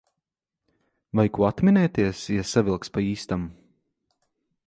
[1.19, 3.43] Vai ko atminēties, ja savilks pa īstam?